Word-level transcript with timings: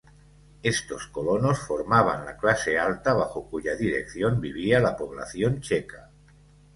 Estos 0.63 1.05
colonos 1.09 1.59
formaban 1.59 2.25
la 2.25 2.35
clase 2.35 2.79
alta 2.79 3.13
bajo 3.13 3.47
cuya 3.47 3.75
dirección 3.75 4.41
vivía 4.41 4.79
la 4.79 4.97
población 4.97 5.61
checa. 5.61 6.09